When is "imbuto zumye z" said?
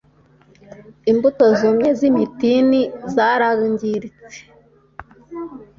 1.11-2.01